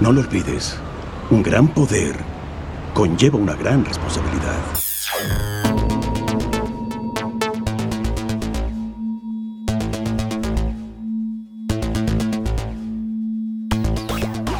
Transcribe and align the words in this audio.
No 0.00 0.12
lo 0.12 0.22
olvides, 0.22 0.76
un 1.30 1.42
gran 1.42 1.68
poder 1.68 2.16
conlleva 2.94 3.38
una 3.38 3.54
gran 3.54 3.84
responsabilidad. 3.84 4.60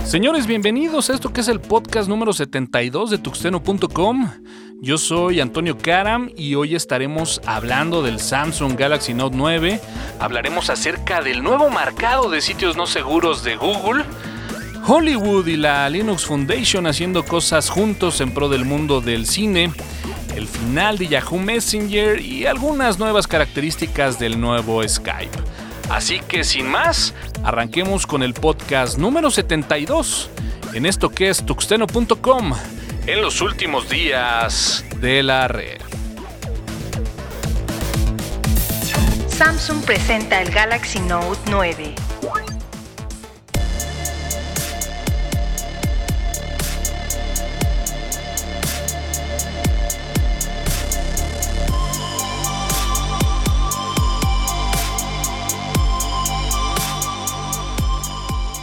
Señores, 0.05 0.47
bienvenidos 0.47 1.11
a 1.11 1.15
esto 1.15 1.33
que 1.33 1.41
es 1.41 1.49
el 1.49 1.61
podcast 1.61 2.09
número 2.09 2.33
72 2.33 3.11
de 3.11 3.19
tuxteno.com. 3.19 4.31
Yo 4.81 4.99
soy 4.99 5.41
Antonio 5.41 5.77
Karam 5.77 6.31
y 6.37 6.55
hoy 6.55 6.77
estaremos 6.77 7.41
hablando 7.45 8.03
del 8.03 8.21
Samsung 8.21 8.77
Galaxy 8.77 9.15
Note 9.15 9.37
9. 9.37 9.81
Hablaremos 10.21 10.71
acerca 10.71 11.23
del 11.23 11.43
nuevo 11.43 11.71
marcado 11.71 12.31
de 12.31 12.41
sitios 12.41 12.77
no 12.77 12.87
seguros 12.87 13.43
de 13.43 13.57
Google. 13.57 14.05
Hollywood 14.87 15.47
y 15.47 15.57
la 15.57 15.89
Linux 15.89 16.27
Foundation 16.27 16.87
haciendo 16.87 17.25
cosas 17.25 17.71
juntos 17.71 18.21
en 18.21 18.33
pro 18.33 18.51
del 18.51 18.67
mundo 18.67 19.01
del 19.01 19.27
cine. 19.27 19.73
El 20.37 20.47
final 20.47 20.99
de 20.99 21.09
Yahoo 21.09 21.39
Messenger 21.39 22.21
y 22.21 22.45
algunas 22.45 22.99
nuevas 22.99 23.27
características 23.27 24.19
del 24.19 24.39
nuevo 24.39 24.87
Skype. 24.87 25.39
Así 25.89 26.21
que 26.29 26.45
sin 26.45 26.67
más, 26.67 27.15
arranquemos 27.43 28.07
con 28.07 28.23
el 28.23 28.35
podcast 28.35 28.99
número 28.99 29.31
72 29.31 30.29
en 30.75 30.87
esto 30.87 31.09
que 31.09 31.31
es 31.31 31.47
tuxteno.com 31.47 32.53
en 33.07 33.23
los 33.23 33.41
últimos 33.41 33.89
días 33.89 34.85
de 35.01 35.23
la 35.23 35.49
red. 35.49 35.81
Samsung 39.29 39.83
presenta 39.85 40.43
el 40.43 40.51
Galaxy 40.51 41.01
Note 41.01 41.41
9. 41.51 42.04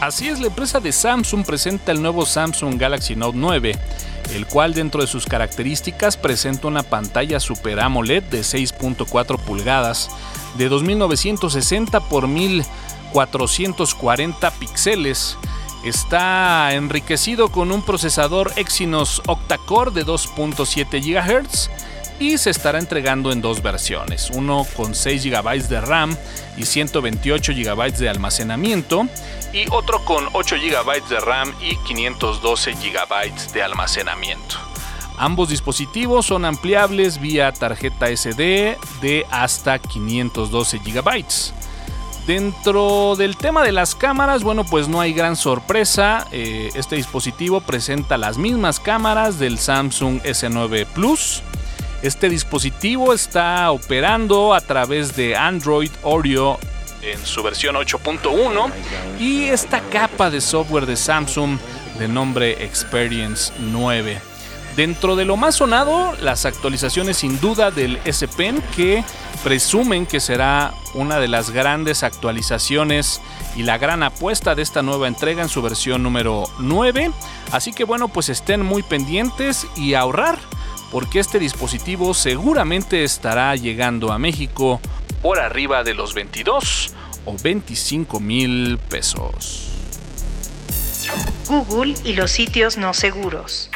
Así 0.02 0.26
es, 0.26 0.40
la 0.40 0.48
empresa 0.48 0.80
de 0.80 0.90
Samsung 0.90 1.46
presenta 1.46 1.92
el 1.92 2.02
nuevo 2.02 2.26
Samsung 2.26 2.76
Galaxy 2.76 3.14
Note 3.14 3.38
9, 3.38 3.78
el 4.34 4.46
cual 4.48 4.74
dentro 4.74 5.00
de 5.00 5.06
sus 5.06 5.26
características 5.26 6.16
presenta 6.16 6.66
una 6.66 6.82
pantalla 6.82 7.38
Super 7.38 7.78
AMOLED 7.78 8.24
de 8.24 8.40
6.4 8.40 9.38
pulgadas 9.38 10.10
de 10.58 10.68
2960 10.68 12.00
por 12.08 12.26
1440 12.26 14.50
píxeles. 14.50 15.38
Está 15.84 16.74
enriquecido 16.74 17.52
con 17.52 17.70
un 17.70 17.82
procesador 17.82 18.52
Exynos 18.56 19.22
octa-core 19.28 19.92
de 19.92 20.04
2.7 20.04 21.00
GHz 21.00 21.70
y 22.22 22.38
se 22.38 22.50
estará 22.50 22.78
entregando 22.78 23.32
en 23.32 23.42
dos 23.42 23.62
versiones, 23.62 24.30
uno 24.30 24.64
con 24.76 24.94
6 24.94 25.24
GB 25.24 25.66
de 25.66 25.80
RAM 25.80 26.16
y 26.56 26.64
128 26.64 27.52
GB 27.52 27.92
de 27.94 28.08
almacenamiento 28.08 29.08
y 29.52 29.66
otro 29.70 30.04
con 30.04 30.28
8 30.32 30.56
GB 30.56 31.08
de 31.08 31.18
RAM 31.18 31.52
y 31.60 31.74
512 31.84 32.74
GB 32.74 33.52
de 33.52 33.62
almacenamiento. 33.64 34.54
Ambos 35.18 35.48
dispositivos 35.48 36.26
son 36.26 36.44
ampliables 36.44 37.20
vía 37.20 37.50
tarjeta 37.50 38.06
SD 38.16 38.78
de 39.00 39.26
hasta 39.30 39.80
512 39.80 40.78
GB. 40.78 41.24
Dentro 42.26 43.16
del 43.16 43.36
tema 43.36 43.64
de 43.64 43.72
las 43.72 43.96
cámaras, 43.96 44.44
bueno, 44.44 44.62
pues 44.62 44.86
no 44.86 45.00
hay 45.00 45.12
gran 45.12 45.34
sorpresa. 45.34 46.28
Eh, 46.30 46.70
este 46.74 46.94
dispositivo 46.94 47.60
presenta 47.60 48.16
las 48.16 48.38
mismas 48.38 48.78
cámaras 48.78 49.40
del 49.40 49.58
Samsung 49.58 50.22
S9 50.22 50.86
Plus 50.86 51.42
este 52.02 52.28
dispositivo 52.28 53.12
está 53.12 53.70
operando 53.70 54.54
a 54.54 54.60
través 54.60 55.14
de 55.14 55.36
Android 55.36 55.90
Oreo 56.02 56.58
en 57.00 57.24
su 57.24 57.42
versión 57.42 57.76
8.1 57.76 58.70
y 59.18 59.44
esta 59.44 59.80
capa 59.80 60.30
de 60.30 60.40
software 60.40 60.86
de 60.86 60.96
Samsung 60.96 61.58
de 61.98 62.08
nombre 62.08 62.64
Experience 62.64 63.52
9. 63.58 64.20
Dentro 64.76 65.16
de 65.16 65.24
lo 65.24 65.36
más 65.36 65.56
sonado, 65.56 66.14
las 66.22 66.46
actualizaciones 66.46 67.18
sin 67.18 67.38
duda 67.40 67.70
del 67.70 68.00
S 68.04 68.26
Pen 68.26 68.62
que 68.74 69.04
presumen 69.44 70.06
que 70.06 70.18
será 70.18 70.72
una 70.94 71.18
de 71.18 71.28
las 71.28 71.50
grandes 71.50 72.02
actualizaciones 72.02 73.20
y 73.54 73.64
la 73.64 73.78
gran 73.78 74.02
apuesta 74.02 74.54
de 74.54 74.62
esta 74.62 74.82
nueva 74.82 75.08
entrega 75.08 75.42
en 75.42 75.48
su 75.48 75.60
versión 75.60 76.02
número 76.02 76.44
9. 76.58 77.10
Así 77.52 77.72
que 77.72 77.84
bueno, 77.84 78.08
pues 78.08 78.28
estén 78.28 78.64
muy 78.64 78.82
pendientes 78.82 79.66
y 79.76 79.94
ahorrar 79.94 80.38
porque 80.92 81.20
este 81.20 81.38
dispositivo 81.38 82.12
seguramente 82.12 83.02
estará 83.02 83.56
llegando 83.56 84.12
a 84.12 84.18
México 84.18 84.78
por 85.22 85.40
arriba 85.40 85.82
de 85.84 85.94
los 85.94 86.12
22 86.12 86.92
o 87.24 87.34
25 87.42 88.20
mil 88.20 88.78
pesos. 88.90 89.70
Google 91.48 91.94
y 92.04 92.12
los 92.12 92.30
sitios 92.30 92.76
no 92.76 92.92
seguros. 92.92 93.70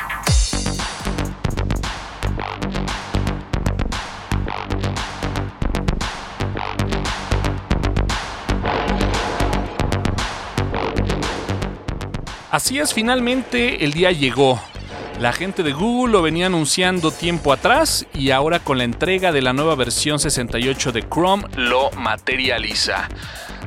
Así 12.50 12.78
es, 12.78 12.92
finalmente 12.92 13.84
el 13.84 13.92
día 13.92 14.12
llegó. 14.12 14.60
La 15.20 15.32
gente 15.32 15.62
de 15.62 15.72
Google 15.72 16.12
lo 16.12 16.20
venía 16.20 16.46
anunciando 16.46 17.10
tiempo 17.10 17.50
atrás 17.50 18.06
y 18.12 18.32
ahora 18.32 18.58
con 18.58 18.76
la 18.76 18.84
entrega 18.84 19.32
de 19.32 19.40
la 19.40 19.54
nueva 19.54 19.74
versión 19.74 20.18
68 20.18 20.92
de 20.92 21.08
Chrome 21.08 21.44
lo 21.56 21.90
materializa. 21.92 23.08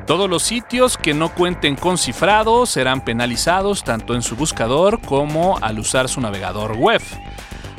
Todos 0.06 0.30
los 0.30 0.44
sitios 0.44 0.96
que 0.96 1.16
no 1.16 1.34
cuenten 1.34 1.76
con 1.76 1.98
cifrado 1.98 2.68
serán 2.68 3.04
penalizados 3.04 3.84
tanto 3.84 4.14
en 4.14 4.22
su 4.22 4.36
buscador 4.36 5.02
como 5.02 5.58
al 5.60 5.80
usar 5.80 6.08
su 6.08 6.22
navegador 6.22 6.78
web. 6.78 7.02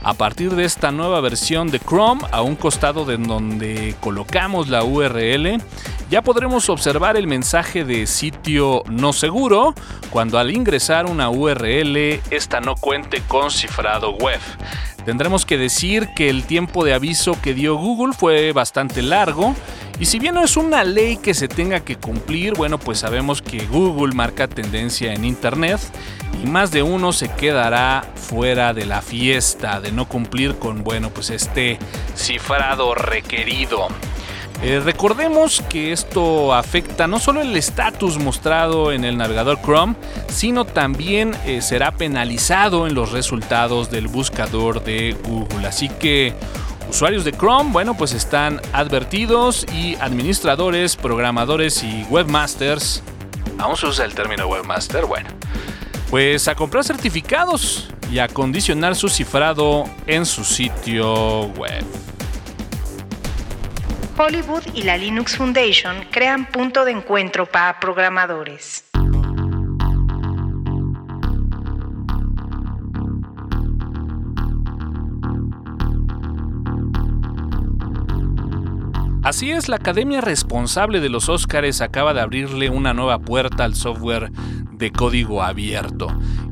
A 0.02 0.14
partir 0.14 0.54
de 0.54 0.64
esta 0.64 0.90
nueva 0.92 1.20
versión 1.20 1.70
de 1.70 1.78
Chrome, 1.78 2.22
a 2.32 2.40
un 2.40 2.56
costado 2.56 3.04
de 3.04 3.18
donde 3.18 3.94
colocamos 4.00 4.68
la 4.68 4.82
URL, 4.82 5.60
ya 6.10 6.22
podremos 6.22 6.70
observar 6.70 7.18
el 7.18 7.26
mensaje 7.26 7.84
de 7.84 8.06
sitio 8.06 8.82
no 8.88 9.12
seguro 9.12 9.74
cuando 10.08 10.38
al 10.38 10.50
ingresar 10.52 11.04
una 11.04 11.28
URL 11.28 12.20
esta 12.30 12.60
no 12.60 12.76
cuente 12.76 13.22
con 13.28 13.50
cifrado 13.50 14.12
web. 14.12 14.40
Tendremos 15.04 15.44
que 15.44 15.58
decir 15.58 16.08
que 16.16 16.30
el 16.30 16.44
tiempo 16.44 16.82
de 16.82 16.94
aviso 16.94 17.40
que 17.40 17.52
dio 17.52 17.76
Google 17.76 18.14
fue 18.14 18.52
bastante 18.52 19.02
largo 19.02 19.54
y 19.98 20.06
si 20.06 20.18
bien 20.18 20.34
no 20.34 20.42
es 20.42 20.56
una 20.56 20.82
ley 20.82 21.18
que 21.18 21.34
se 21.34 21.46
tenga 21.46 21.80
que 21.80 21.96
cumplir, 21.96 22.54
bueno, 22.54 22.78
pues 22.78 23.00
sabemos 23.00 23.42
que 23.42 23.66
Google 23.66 24.14
marca 24.14 24.48
tendencia 24.48 25.12
en 25.12 25.26
Internet 25.26 25.78
y 26.42 26.46
más 26.46 26.70
de 26.70 26.82
uno 26.82 27.12
se 27.12 27.28
quedará 27.28 28.04
fuera 28.14 28.72
de 28.72 28.86
la 28.86 29.02
fiesta 29.02 29.80
de 29.80 29.92
no 29.92 30.06
cumplir 30.06 30.58
con, 30.58 30.82
bueno, 30.82 31.10
pues 31.10 31.30
este 31.30 31.78
cifrado 32.16 32.94
requerido. 32.94 33.88
Eh, 34.62 34.78
recordemos 34.78 35.62
que 35.70 35.90
esto 35.90 36.52
afecta 36.52 37.06
no 37.06 37.18
solo 37.18 37.40
el 37.40 37.56
estatus 37.56 38.18
mostrado 38.18 38.92
en 38.92 39.04
el 39.04 39.16
navegador 39.16 39.58
Chrome, 39.62 39.94
sino 40.28 40.66
también 40.66 41.34
eh, 41.46 41.62
será 41.62 41.92
penalizado 41.92 42.86
en 42.86 42.94
los 42.94 43.12
resultados 43.12 43.90
del 43.90 44.08
buscador 44.08 44.84
de 44.84 45.16
Google. 45.24 45.66
Así 45.66 45.88
que 45.88 46.34
usuarios 46.90 47.24
de 47.24 47.32
Chrome, 47.32 47.72
bueno, 47.72 47.96
pues 47.96 48.12
están 48.12 48.60
advertidos 48.74 49.64
y 49.72 49.94
administradores, 49.96 50.96
programadores 50.96 51.82
y 51.82 52.04
webmasters, 52.10 53.02
aún 53.58 53.76
se 53.76 53.86
usa 53.86 54.04
el 54.04 54.14
término 54.14 54.46
webmaster, 54.46 55.06
bueno, 55.06 55.28
pues 56.10 56.48
a 56.48 56.56
comprar 56.56 56.84
certificados 56.84 57.88
y 58.10 58.18
a 58.18 58.26
condicionar 58.26 58.96
su 58.96 59.08
cifrado 59.08 59.84
en 60.06 60.26
su 60.26 60.44
sitio 60.44 61.44
web. 61.52 61.84
Hollywood 64.18 64.64
y 64.74 64.82
la 64.82 64.98
Linux 64.98 65.36
Foundation 65.36 66.04
crean 66.10 66.46
punto 66.46 66.84
de 66.84 66.90
encuentro 66.90 67.46
para 67.46 67.78
programadores. 67.78 68.84
Así 79.22 79.50
es, 79.50 79.68
la 79.68 79.76
academia 79.76 80.20
responsable 80.22 80.98
de 80.98 81.10
los 81.10 81.28
Óscares 81.28 81.82
acaba 81.82 82.14
de 82.14 82.20
abrirle 82.20 82.70
una 82.70 82.94
nueva 82.94 83.18
puerta 83.18 83.64
al 83.64 83.74
software 83.74 84.32
de 84.80 84.90
código 84.90 85.42
abierto. 85.42 86.08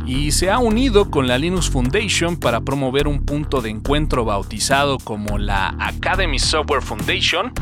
y 0.07 0.33
se 0.33 0.51
ha 0.51 0.59
unido 0.59 1.11
con 1.11 1.27
la 1.27 1.37
Linux 1.37 1.69
Foundation 1.69 2.39
para 2.39 2.63
promover 2.63 3.07
un 3.07 3.27
punto 3.27 3.61
de 3.61 3.69
encuentro 3.69 4.25
bautizado 4.25 4.97
como 4.97 5.37
la 5.37 5.77
Academy 5.79 6.39
Software 6.39 6.81
Foundation, 6.81 7.53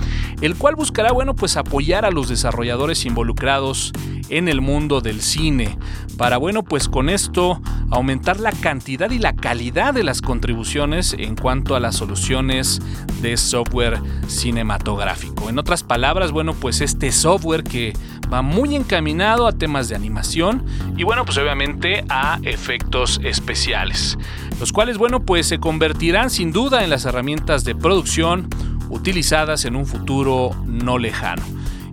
el 0.40 0.54
cual 0.54 0.76
buscará, 0.76 1.10
bueno, 1.10 1.34
pues 1.34 1.56
apoyar 1.56 2.04
a 2.04 2.12
los 2.12 2.28
desarrolladores 2.28 3.04
involucrados 3.04 3.92
en 4.28 4.46
el 4.46 4.60
mundo 4.60 5.00
del 5.00 5.22
cine, 5.22 5.76
para, 6.16 6.36
bueno, 6.36 6.62
pues 6.62 6.88
con 6.88 7.10
esto 7.10 7.60
aumentar 7.90 8.38
la 8.38 8.52
cantidad 8.52 9.10
y 9.10 9.18
la 9.18 9.34
calidad 9.34 9.92
de 9.92 10.04
las 10.04 10.22
contribuciones 10.22 11.16
en 11.18 11.34
cuanto 11.34 11.74
a 11.74 11.80
las 11.80 11.96
soluciones 11.96 12.80
de 13.22 13.36
software 13.36 14.00
cinematográfico. 14.28 15.48
En 15.48 15.58
otras 15.58 15.82
palabras, 15.82 16.30
bueno, 16.30 16.54
pues 16.54 16.80
este 16.80 17.10
software 17.10 17.64
que 17.64 17.92
va 18.32 18.43
muy 18.43 18.76
encaminado 18.76 19.46
a 19.46 19.52
temas 19.52 19.88
de 19.88 19.96
animación 19.96 20.64
y 20.96 21.05
bueno, 21.05 21.25
pues 21.25 21.38
obviamente 21.38 22.05
a 22.08 22.38
efectos 22.43 23.20
especiales, 23.25 24.19
los 24.61 24.73
cuales, 24.73 24.99
bueno, 24.99 25.20
pues 25.20 25.46
se 25.46 25.58
convertirán 25.58 26.31
sin 26.31 26.52
duda 26.52 26.84
en 26.84 26.90
las 26.90 27.05
herramientas 27.05 27.64
de 27.64 27.75
producción 27.75 28.49
utilizadas 28.88 29.64
en 29.64 29.76
un 29.76 29.87
futuro 29.87 30.50
no 30.64 30.99
lejano. 30.99 31.43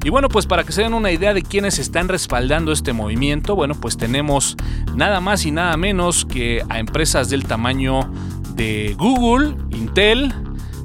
Y 0.03 0.09
bueno, 0.09 0.27
pues 0.27 0.45
para 0.45 0.65
que 0.65 0.73
se 0.73 0.81
den 0.81 0.93
una 0.93 1.11
idea 1.11 1.33
de 1.33 1.41
quiénes 1.41 1.79
están 1.79 2.09
respaldando 2.09 2.73
este 2.73 2.91
movimiento, 2.91 3.55
bueno, 3.55 3.73
pues 3.73 3.95
tenemos 3.95 4.57
nada 4.95 5.21
más 5.21 5.45
y 5.45 5.51
nada 5.51 5.77
menos 5.77 6.25
que 6.25 6.61
a 6.67 6.79
empresas 6.79 7.29
del 7.29 7.45
tamaño 7.45 8.11
de 8.53 8.95
Google, 8.97 9.55
Intel, 9.71 10.33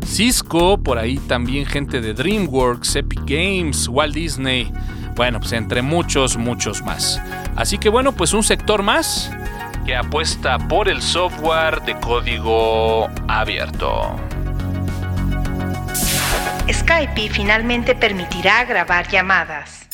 Cisco, 0.07 0.79
por 0.79 0.99
ahí 0.99 1.19
también 1.19 1.67
gente 1.67 2.01
de 2.01 2.15
DreamWorks, 2.15 2.95
Epic 2.95 3.23
Games, 3.27 3.89
Walt 3.89 4.15
Disney, 4.15 4.73
bueno, 5.19 5.41
pues 5.41 5.53
entre 5.53 5.83
muchos, 5.83 6.37
muchos 6.37 6.83
más. 6.83 7.21
Así 7.57 7.77
que 7.77 7.89
bueno, 7.89 8.13
pues 8.13 8.33
un 8.33 8.45
sector 8.45 8.85
más 8.85 9.33
que 9.85 9.97
apuesta 9.97 10.59
por 10.59 10.89
el 10.89 11.03
software 11.03 11.83
de 11.83 11.99
código 11.99 13.11
abierto. 13.27 14.15
Skype 16.73 17.31
finalmente 17.31 17.97
permitirá 17.97 18.65
grabar 18.65 19.09
llamadas. 19.09 19.88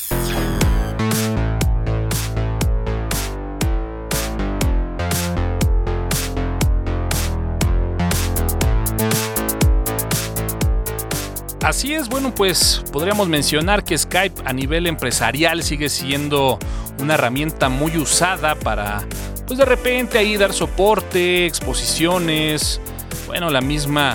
Así 11.65 11.95
es, 11.95 12.11
bueno, 12.11 12.35
pues 12.35 12.85
podríamos 12.93 13.27
mencionar 13.27 13.85
que 13.85 13.97
Skype 13.97 14.43
a 14.45 14.53
nivel 14.53 14.87
empresarial 14.87 15.63
sigue 15.63 15.89
siendo 15.89 16.59
una 16.99 17.15
herramienta 17.15 17.71
muy 17.71 17.97
usada 17.97 18.55
para, 18.55 19.03
pues 19.47 19.59
de 19.59 19.65
repente 19.65 20.19
ahí 20.19 20.37
dar 20.37 20.53
soporte, 20.53 21.47
exposiciones, 21.47 22.83
bueno, 23.27 23.49
la 23.49 23.63
misma 23.63 24.15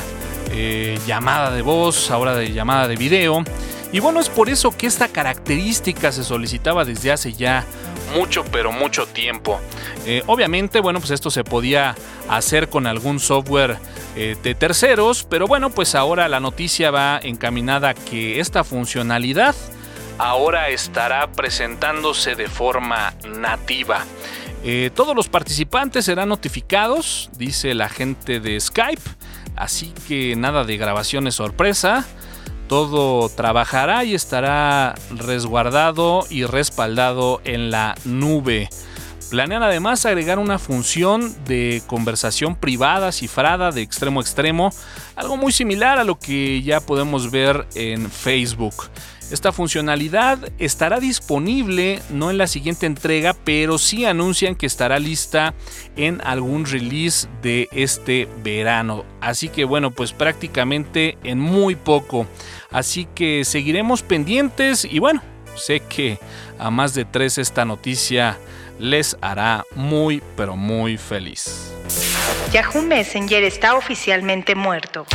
eh, 0.51 1.00
llamada 1.07 1.50
de 1.50 1.63
voz, 1.63 2.12
ahora 2.12 2.36
de 2.36 2.54
llamada 2.54 2.88
de 2.88 2.96
video. 2.98 3.44
Y 3.92 4.00
bueno, 4.00 4.19
es 4.19 4.30
por 4.30 4.48
eso 4.48 4.69
que 4.78 4.86
esta 4.86 5.07
característica 5.07 6.12
se 6.12 6.24
solicitaba 6.24 6.86
desde 6.86 7.12
hace 7.12 7.34
ya 7.34 7.66
mucho, 8.16 8.44
pero 8.52 8.72
mucho 8.72 9.08
tiempo. 9.08 9.60
Eh, 10.06 10.24
obviamente, 10.28 10.80
bueno, 10.80 11.00
pues 11.00 11.12
esto 11.12 11.30
se 11.30 11.44
podía 11.44 11.96
hacer 12.30 12.70
con 12.70 12.88
algún 12.88 13.20
software 13.20 13.78
eh, 14.16 14.36
de 14.42 14.56
terceros, 14.56 15.26
pero 15.30 15.48
bueno, 15.48 15.70
pues 15.70 15.96
ahora 15.96 16.28
la 16.28 16.40
noticia 16.40 16.92
va 16.92 17.20
encaminada 17.22 17.90
a 17.90 17.94
que 17.94 18.40
esta 18.40 18.64
funcionalidad 18.64 19.56
ahora 20.18 20.70
estará 20.70 21.32
presentándose 21.32 22.36
de 22.36 22.48
forma 22.48 23.14
nativa. 23.26 24.06
todos 24.94 25.16
los 25.16 25.30
participantes 25.30 26.06
serán 26.06 26.28
notificados, 26.28 27.30
dice 27.38 27.74
la 27.74 27.88
gente 27.88 28.42
de 28.42 28.60
Skype, 28.60 29.02
así 29.56 29.94
que 30.08 30.36
nada 30.36 30.66
de 30.66 30.76
grabaciones 30.76 31.36
sorpresa. 31.36 32.06
Todo 32.69 33.30
trabajará 33.30 34.04
y 34.04 34.13
estará 34.13 34.94
resguardado 35.10 36.27
y 36.30 36.45
respaldado 36.45 37.42
en 37.44 37.71
la 37.71 37.95
nube. 38.06 38.69
Planean 39.30 39.62
además 39.62 40.06
agregar 40.06 40.40
una 40.40 40.58
función 40.58 41.36
de 41.46 41.84
conversación 41.86 42.56
privada 42.56 43.12
cifrada 43.12 43.72
de 43.72 43.81
extremo 43.81 44.20
a 44.20 44.24
extremo, 44.24 44.74
algo 45.16 45.38
muy 45.38 45.52
similar 45.52 46.00
a 46.00 46.04
lo 46.04 46.18
que 46.18 46.64
ya 46.64 46.80
podemos 46.80 47.30
ver 47.30 47.68
en 47.76 48.10
Facebook. 48.10 48.90
Esta 49.31 49.52
funcionalidad 49.52 50.40
estará 50.58 51.00
disponible 51.00 52.02
no 52.10 52.31
en 52.31 52.40
la 52.40 52.48
siguiente 52.48 52.88
entrega, 52.88 53.36
pero 53.36 53.78
sí 53.78 54.06
anuncian 54.06 54.56
que 54.56 54.66
estará 54.66 54.98
lista 54.98 55.54
en 55.96 56.20
algún 56.24 56.66
release 56.66 57.28
de 57.44 57.70
este 57.72 58.28
verano. 58.44 59.06
Así 59.22 59.50
que 59.50 59.66
bueno, 59.66 59.92
pues 59.92 60.14
prácticamente 60.14 61.20
en 61.24 61.40
muy 61.40 61.76
poco. 61.76 62.26
Así 62.72 63.08
que 63.14 63.46
seguiremos 63.46 64.02
pendientes 64.02 64.84
y 64.84 64.98
bueno, 64.98 65.22
sé 65.56 65.81
que 65.81 66.18
a 66.58 66.72
más 66.72 66.96
de 66.96 67.06
tres 67.06 67.38
esta 67.38 67.66
noticia 67.66 68.40
les 68.80 69.18
hará 69.22 69.66
muy 69.76 70.24
pero 70.36 70.56
muy 70.56 70.98
feliz. 70.98 71.72
Yahoo 72.52 72.81
Messenger 72.81 73.44
está 73.44 73.76
oficialmente 73.76 74.56
muerto. 74.56 75.06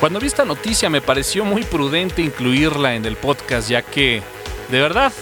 Cuando 0.00 0.18
vi 0.18 0.26
esta 0.26 0.44
noticia 0.44 0.90
me 0.90 1.00
pareció 1.00 1.44
muy 1.44 1.62
prudente 1.62 2.22
incluirla 2.22 2.96
en 2.96 3.04
el 3.04 3.16
podcast 3.16 3.68
ya 3.68 3.82
que, 3.82 4.20
de 4.68 4.80
verdad, 4.80 5.12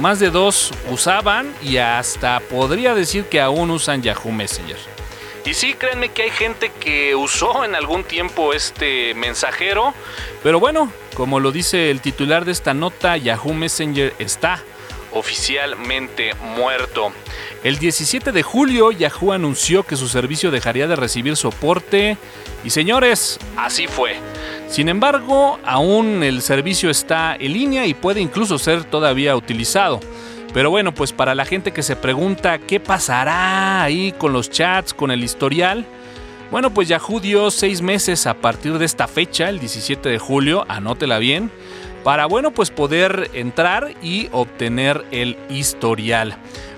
más 0.00 0.18
de 0.18 0.30
dos 0.30 0.72
usaban 0.90 1.54
y 1.62 1.76
hasta 1.76 2.40
podría 2.40 2.94
decir 2.94 3.24
que 3.26 3.40
aún 3.40 3.70
usan 3.70 4.02
Yahoo 4.02 4.32
Messenger. 4.32 4.78
Y 5.44 5.54
sí, 5.54 5.74
créanme 5.74 6.10
que 6.10 6.22
hay 6.22 6.30
gente 6.30 6.70
que 6.80 7.14
usó 7.14 7.64
en 7.64 7.74
algún 7.74 8.04
tiempo 8.04 8.52
este 8.52 9.14
mensajero, 9.14 9.94
pero 10.42 10.60
bueno, 10.60 10.92
como 11.14 11.40
lo 11.40 11.52
dice 11.52 11.90
el 11.90 12.00
titular 12.00 12.44
de 12.44 12.52
esta 12.52 12.74
nota, 12.74 13.16
Yahoo 13.16 13.54
Messenger 13.54 14.14
está 14.18 14.62
oficialmente 15.12 16.34
muerto. 16.34 17.12
El 17.62 17.78
17 17.78 18.32
de 18.32 18.42
julio 18.42 18.92
Yahoo 18.92 19.32
anunció 19.32 19.82
que 19.82 19.96
su 19.96 20.08
servicio 20.08 20.50
dejaría 20.50 20.86
de 20.86 20.96
recibir 20.96 21.36
soporte 21.36 22.16
y 22.64 22.70
señores, 22.70 23.38
así 23.56 23.86
fue. 23.86 24.16
Sin 24.70 24.88
embargo, 24.88 25.58
aún 25.64 26.22
el 26.22 26.40
servicio 26.42 26.90
está 26.90 27.34
en 27.34 27.52
línea 27.52 27.86
y 27.86 27.94
puede 27.94 28.20
incluso 28.20 28.56
ser 28.56 28.84
todavía 28.84 29.34
utilizado. 29.34 29.98
Pero 30.54 30.70
bueno, 30.70 30.94
pues 30.94 31.12
para 31.12 31.34
la 31.34 31.44
gente 31.44 31.72
que 31.72 31.82
se 31.82 31.96
pregunta 31.96 32.58
qué 32.58 32.78
pasará 32.78 33.82
ahí 33.82 34.14
con 34.16 34.32
los 34.32 34.48
chats, 34.48 34.94
con 34.94 35.10
el 35.10 35.24
historial, 35.24 35.84
bueno, 36.52 36.72
pues 36.72 36.86
Yahoo 36.86 37.18
dio 37.18 37.50
seis 37.50 37.82
meses 37.82 38.28
a 38.28 38.34
partir 38.34 38.78
de 38.78 38.84
esta 38.84 39.08
fecha, 39.08 39.48
el 39.48 39.58
17 39.58 40.08
de 40.08 40.20
julio, 40.20 40.64
anótela 40.68 41.18
bien, 41.18 41.50
para 42.04 42.26
bueno, 42.26 42.52
pues 42.52 42.70
poder 42.70 43.28
entrar 43.34 43.92
y 44.02 44.28
obtener 44.30 45.04
el 45.10 45.36
historial. 45.48 46.36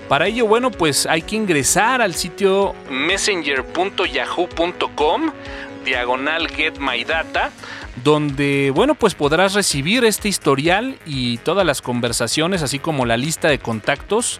Para 0.09 0.25
ello, 0.27 0.47
bueno, 0.47 0.71
pues 0.71 1.05
hay 1.05 1.21
que 1.21 1.35
ingresar 1.35 2.01
al 2.01 2.15
sitio 2.15 2.73
messenger.yahoo.com 2.89 5.31
diagonal 5.83 6.47
get 6.47 6.77
my 6.79 7.03
data 7.03 7.51
donde 8.03 8.71
bueno 8.73 8.95
pues 8.95 9.13
podrás 9.13 9.53
recibir 9.53 10.03
este 10.05 10.29
historial 10.29 10.97
y 11.05 11.37
todas 11.39 11.65
las 11.65 11.81
conversaciones 11.81 12.63
así 12.63 12.79
como 12.79 13.05
la 13.05 13.17
lista 13.17 13.49
de 13.49 13.59
contactos 13.59 14.39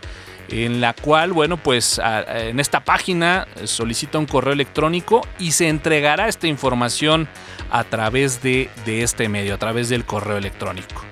en 0.50 0.81
la 0.81 0.93
cual 0.93 1.33
bueno 1.33 1.57
pues 1.57 2.01
en 2.27 2.59
esta 2.59 2.83
página 2.83 3.47
solicita 3.65 4.19
un 4.19 4.25
correo 4.25 4.53
electrónico 4.53 5.25
y 5.39 5.51
se 5.51 5.69
entregará 5.69 6.27
esta 6.27 6.47
información 6.47 7.27
a 7.71 7.83
través 7.83 8.41
de, 8.41 8.69
de 8.85 9.03
este 9.03 9.29
medio 9.29 9.53
a 9.53 9.57
través 9.57 9.89
del 9.89 10.05
correo 10.05 10.38
electrónico. 10.38 11.03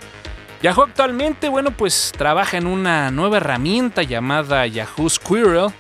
Yahoo 0.62 0.84
actualmente 0.84 1.50
bueno 1.50 1.72
pues 1.72 2.12
trabaja 2.16 2.58
en 2.58 2.68
una 2.68 3.10
nueva 3.12 3.38
herramienta 3.38 4.04
llamada 4.04 4.68
Yahoo 4.68 5.10
Squirrel 5.10 5.72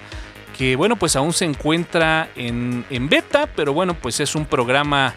que 0.62 0.76
bueno 0.76 0.96
pues 0.96 1.16
aún 1.16 1.34
se 1.34 1.46
encuentra 1.46 2.30
en, 2.36 2.86
beta, 3.10 3.48
pero 3.48 3.74
bueno 3.74 3.96
pues 3.96 4.20
es 4.20 4.36
un 4.36 4.46
programa 4.46 5.16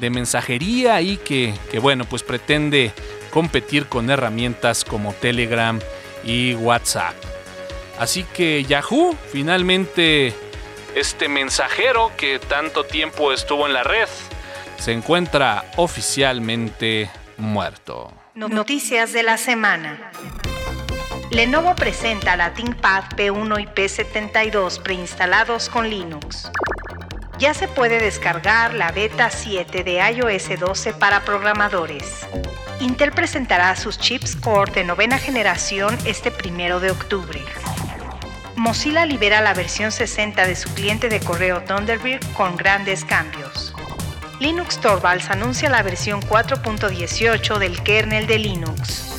de 0.00 0.08
mensajería 0.08 1.02
y 1.02 1.18
que, 1.18 1.52
que 1.70 1.78
bueno 1.80 2.06
pues 2.06 2.22
pretende 2.22 2.94
competir 3.30 3.88
con 3.88 4.08
herramientas 4.08 4.86
como 4.86 5.12
Telegram 5.12 5.78
y 6.24 6.54
WhatsApp. 6.54 7.14
Así 7.98 8.24
que 8.34 8.64
Yahoo 8.64 9.14
finalmente 9.30 10.32
este 10.94 11.28
mensajero 11.28 12.10
que 12.16 12.38
tanto 12.38 12.84
tiempo 12.84 13.34
estuvo 13.34 13.66
en 13.66 13.74
la 13.74 13.82
red 13.82 14.08
se 14.78 14.92
encuentra 14.92 15.72
oficialmente 15.76 17.10
muerto. 17.36 18.10
Noticias 18.34 19.12
de 19.12 19.22
la 19.22 19.36
semana. 19.36 20.10
Lenovo 21.30 21.74
presenta 21.74 22.36
la 22.36 22.54
ThinkPad 22.54 23.04
P1 23.16 23.60
y 23.60 23.66
P72 23.66 24.80
preinstalados 24.80 25.68
con 25.68 25.90
Linux. 25.90 26.50
Ya 27.38 27.52
se 27.52 27.66
puede 27.66 27.98
descargar 27.98 28.72
la 28.74 28.92
beta 28.92 29.30
7 29.30 29.82
de 29.82 29.98
iOS 30.12 30.58
12 30.58 30.94
para 30.94 31.24
programadores. 31.24 32.26
Intel 32.80 33.10
presentará 33.10 33.74
sus 33.74 33.98
chips 33.98 34.36
Core 34.36 34.70
de 34.72 34.84
novena 34.84 35.18
generación 35.18 35.98
este 36.04 36.30
primero 36.30 36.78
de 36.78 36.92
octubre. 36.92 37.40
Mozilla 38.54 39.04
libera 39.04 39.40
la 39.42 39.52
versión 39.52 39.90
60 39.90 40.46
de 40.46 40.54
su 40.54 40.72
cliente 40.74 41.08
de 41.08 41.20
correo 41.20 41.60
Thunderbird 41.62 42.24
con 42.34 42.56
grandes 42.56 43.04
cambios. 43.04 43.74
Linux 44.38 44.80
Torvalds 44.80 45.28
anuncia 45.30 45.68
la 45.70 45.82
versión 45.82 46.20
4.18 46.22 47.58
del 47.58 47.82
kernel 47.82 48.26
de 48.26 48.38
Linux. 48.38 49.15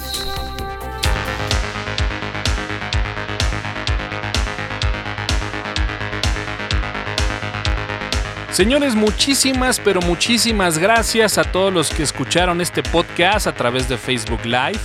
Señores, 8.58 8.96
muchísimas, 8.96 9.80
pero 9.80 10.02
muchísimas 10.02 10.80
gracias 10.80 11.38
a 11.38 11.44
todos 11.44 11.72
los 11.72 11.92
que 11.92 12.02
escucharon 12.02 12.60
este 12.60 12.82
podcast 12.82 13.46
a 13.46 13.54
través 13.54 13.88
de 13.88 14.00
Facebook 14.00 14.44
Live, 14.46 14.80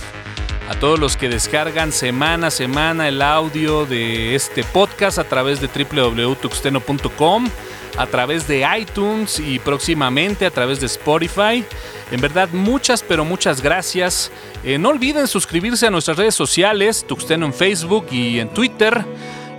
a 0.69 0.75
todos 0.75 0.99
los 0.99 1.17
que 1.17 1.27
descargan 1.27 1.91
semana 1.91 2.47
a 2.47 2.51
semana 2.51 3.07
el 3.07 3.19
audio 3.19 3.87
de 3.87 4.35
este 4.35 4.63
podcast 4.63 5.17
a 5.17 5.23
través 5.23 5.59
de 5.59 5.69
www.tuxteno.com, 5.69 7.49
a 7.97 8.05
través 8.05 8.47
de 8.47 8.63
iTunes 8.77 9.39
y 9.39 9.57
próximamente 9.57 10.45
a 10.45 10.51
través 10.51 10.79
de 10.79 10.85
Spotify. 10.85 11.65
En 12.11 12.21
verdad, 12.21 12.49
muchas, 12.53 13.01
pero 13.01 13.25
muchas 13.25 13.59
gracias. 13.59 14.31
Eh, 14.63 14.77
no 14.77 14.89
olviden 14.89 15.25
suscribirse 15.25 15.87
a 15.87 15.89
nuestras 15.89 16.17
redes 16.17 16.35
sociales, 16.35 17.05
Tuxteno 17.07 17.47
en 17.47 17.53
Facebook 17.55 18.05
y 18.11 18.37
en 18.37 18.49
Twitter. 18.49 19.03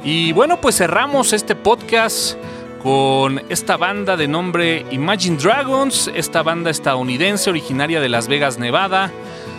Y 0.04 0.30
bueno, 0.30 0.60
pues 0.60 0.76
cerramos 0.76 1.32
este 1.32 1.56
podcast 1.56 2.36
con 2.84 3.42
esta 3.48 3.78
banda 3.78 4.14
de 4.14 4.28
nombre 4.28 4.84
Imagine 4.90 5.38
Dragons, 5.38 6.10
esta 6.14 6.42
banda 6.42 6.70
estadounidense 6.70 7.48
originaria 7.48 7.98
de 7.98 8.10
Las 8.10 8.28
Vegas, 8.28 8.58
Nevada. 8.58 9.10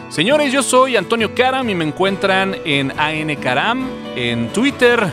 Señores, 0.09 0.53
yo 0.53 0.61
soy 0.61 0.95
Antonio 0.95 1.33
Karam 1.33 1.67
y 1.67 1.73
me 1.73 1.85
encuentran 1.85 2.55
en 2.65 2.93
AN 2.99 3.35
Karam 3.37 3.89
en 4.15 4.49
Twitter. 4.49 5.11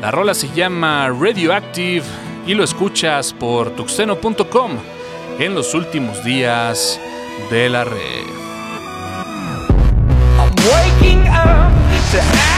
La 0.00 0.12
rola 0.12 0.34
se 0.34 0.48
llama 0.54 1.08
Radioactive 1.08 2.04
y 2.46 2.54
lo 2.54 2.62
escuchas 2.62 3.32
por 3.32 3.70
tuxeno.com 3.70 4.70
en 5.40 5.54
los 5.56 5.74
últimos 5.74 6.22
días 6.22 7.00
de 7.50 7.68
la 7.68 7.82
red. 7.82 8.36
dust 12.16 12.55